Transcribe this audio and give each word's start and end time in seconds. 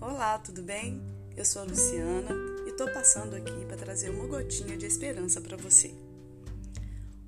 Olá, 0.00 0.38
tudo 0.38 0.62
bem? 0.62 1.02
Eu 1.36 1.44
sou 1.44 1.62
a 1.62 1.64
Luciana 1.64 2.30
e 2.64 2.70
estou 2.70 2.88
passando 2.92 3.34
aqui 3.34 3.64
para 3.66 3.76
trazer 3.76 4.10
uma 4.10 4.28
gotinha 4.28 4.76
de 4.76 4.86
esperança 4.86 5.40
para 5.40 5.56
você. 5.56 5.92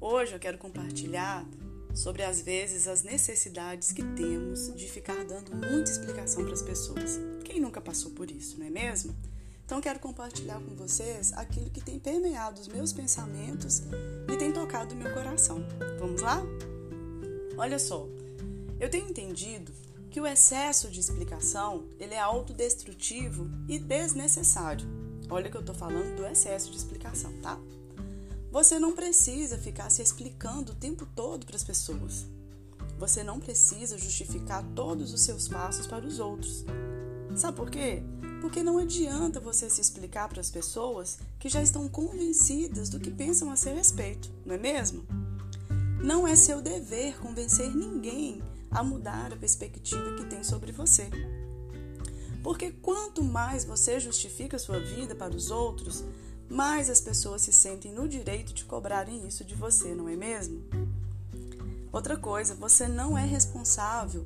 Hoje 0.01 0.35
eu 0.35 0.39
quero 0.39 0.57
compartilhar 0.57 1.45
sobre 1.93 2.23
às 2.23 2.41
vezes 2.41 2.87
as 2.87 3.03
necessidades 3.03 3.91
que 3.91 4.05
temos 4.15 4.73
de 4.77 4.89
ficar 4.89 5.25
dando 5.25 5.51
muita 5.51 5.91
explicação 5.91 6.45
para 6.45 6.53
as 6.53 6.63
pessoas. 6.63 7.19
Quem 7.45 7.61
nunca 7.61 7.81
passou 7.81 8.13
por 8.13 8.31
isso, 8.31 8.57
não 8.57 8.67
é 8.67 8.71
mesmo? 8.71 9.17
Então 9.65 9.81
quero 9.81 9.99
compartilhar 9.99 10.61
com 10.61 10.77
vocês 10.77 11.33
aquilo 11.33 11.71
que 11.71 11.81
tem 11.81 11.99
permeado 11.99 12.61
os 12.61 12.69
meus 12.69 12.93
pensamentos 12.93 13.83
e 14.33 14.37
tem 14.37 14.53
tocado 14.53 14.95
o 14.95 14.97
meu 14.97 15.13
coração. 15.13 15.67
Vamos 15.99 16.23
lá? 16.23 16.41
Olha 17.57 17.81
só, 17.81 18.07
eu 18.79 18.89
tenho 18.89 19.11
entendido 19.11 19.73
que 20.11 20.21
o 20.21 20.27
excesso 20.27 20.91
de 20.91 20.99
explicação 20.99 21.85
ele 21.99 22.15
é 22.15 22.21
autodestrutivo 22.21 23.49
e 23.69 23.79
desnecessário. 23.79 24.87
Olha 25.31 25.49
que 25.49 25.57
eu 25.57 25.61
estou 25.61 25.75
falando 25.75 26.17
do 26.17 26.27
excesso 26.27 26.71
de 26.71 26.77
explicação, 26.77 27.33
tá? 27.41 27.59
Você 28.51 28.81
não 28.81 28.93
precisa 28.93 29.57
ficar 29.57 29.89
se 29.89 30.03
explicando 30.03 30.73
o 30.73 30.75
tempo 30.75 31.07
todo 31.15 31.47
para 31.47 31.55
as 31.55 31.63
pessoas. 31.63 32.27
Você 32.99 33.23
não 33.23 33.39
precisa 33.39 33.97
justificar 33.97 34.65
todos 34.75 35.13
os 35.13 35.21
seus 35.21 35.47
passos 35.47 35.87
para 35.87 36.05
os 36.05 36.19
outros. 36.19 36.65
Sabe 37.37 37.57
por 37.57 37.71
quê? 37.71 38.03
Porque 38.41 38.65
não 38.65 38.79
adianta 38.79 39.39
você 39.39 39.71
se 39.71 39.81
explicar 39.81 40.29
para 40.29 40.41
as 40.41 40.51
pessoas 40.51 41.19
que 41.39 41.49
já 41.49 41.63
estão 41.63 41.89
convencidas 41.89 42.89
do 42.89 42.99
que 42.99 43.11
pensam 43.11 43.53
a 43.53 43.57
seu 43.57 43.77
respeito, 43.77 44.29
não 44.45 44.57
é 44.57 44.59
mesmo? 44.59 45.05
Não 46.03 46.27
é 46.27 46.35
seu 46.35 46.61
dever 46.61 47.19
convencer 47.21 47.75
ninguém 47.75 48.43
a 48.71 48.83
mudar 48.83 49.33
a 49.33 49.37
perspectiva 49.37 50.15
que 50.17 50.27
tem 50.27 50.45
sobre 50.45 50.73
você. 50.73 51.09
Porque 52.43 52.71
quanto 52.71 53.23
mais 53.23 53.65
você 53.65 54.01
justifica 54.01 54.59
sua 54.59 54.81
vida 54.81 55.15
para 55.15 55.35
os 55.35 55.51
outros, 55.51 56.05
mais 56.49 56.89
as 56.89 57.01
pessoas 57.01 57.43
se 57.43 57.53
sentem 57.53 57.93
no 57.93 58.09
direito 58.09 58.53
de 58.53 58.65
cobrarem 58.65 59.27
isso 59.27 59.45
de 59.45 59.55
você, 59.55 59.95
não 59.95 60.09
é 60.09 60.17
mesmo? 60.17 60.65
Outra 61.93 62.17
coisa, 62.17 62.55
você 62.55 62.87
não 62.87 63.19
é 63.19 63.25
responsável. 63.25 64.25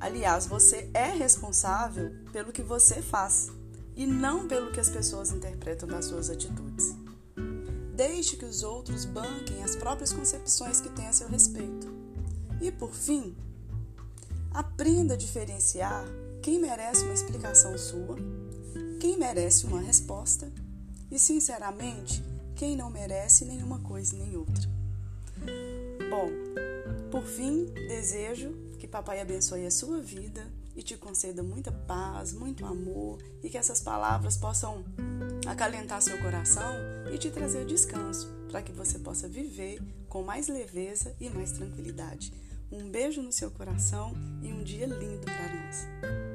Aliás, 0.00 0.46
você 0.46 0.90
é 0.94 1.10
responsável 1.10 2.14
pelo 2.32 2.52
que 2.52 2.62
você 2.62 3.02
faz 3.02 3.50
e 3.94 4.06
não 4.06 4.46
pelo 4.46 4.70
que 4.70 4.80
as 4.80 4.88
pessoas 4.88 5.30
interpretam 5.30 5.88
das 5.88 6.06
suas 6.06 6.30
atitudes. 6.30 6.94
Deixe 7.94 8.36
que 8.36 8.44
os 8.44 8.62
outros 8.62 9.04
banquem 9.04 9.62
as 9.62 9.74
próprias 9.74 10.12
concepções 10.12 10.80
que 10.80 10.88
têm 10.90 11.08
a 11.08 11.12
seu 11.12 11.28
respeito. 11.28 11.88
E 12.60 12.70
por 12.70 12.94
fim, 12.94 13.36
Aprenda 14.58 15.14
a 15.14 15.16
diferenciar 15.16 16.04
quem 16.42 16.58
merece 16.58 17.04
uma 17.04 17.14
explicação 17.14 17.78
sua, 17.78 18.16
quem 18.98 19.16
merece 19.16 19.64
uma 19.66 19.80
resposta 19.80 20.50
e, 21.12 21.16
sinceramente, 21.16 22.24
quem 22.56 22.74
não 22.74 22.90
merece 22.90 23.44
nenhuma 23.44 23.78
coisa 23.78 24.16
nem 24.16 24.36
outra. 24.36 24.68
Bom, 26.10 26.28
por 27.08 27.22
fim, 27.22 27.66
desejo 27.86 28.50
que 28.80 28.88
Papai 28.88 29.20
abençoe 29.20 29.64
a 29.64 29.70
sua 29.70 30.00
vida 30.00 30.44
e 30.74 30.82
te 30.82 30.96
conceda 30.96 31.40
muita 31.40 31.70
paz, 31.70 32.32
muito 32.32 32.66
amor 32.66 33.22
e 33.44 33.48
que 33.48 33.58
essas 33.58 33.80
palavras 33.80 34.36
possam 34.36 34.84
acalentar 35.46 36.02
seu 36.02 36.18
coração 36.18 36.74
e 37.14 37.16
te 37.16 37.30
trazer 37.30 37.64
descanso 37.64 38.28
para 38.50 38.60
que 38.60 38.72
você 38.72 38.98
possa 38.98 39.28
viver 39.28 39.80
com 40.08 40.24
mais 40.24 40.48
leveza 40.48 41.14
e 41.20 41.30
mais 41.30 41.52
tranquilidade. 41.52 42.47
Um 42.70 42.90
beijo 42.90 43.22
no 43.22 43.32
seu 43.32 43.50
coração 43.50 44.12
e 44.42 44.52
um 44.52 44.62
dia 44.62 44.86
lindo 44.86 45.24
para 45.24 45.54
nós. 45.54 46.27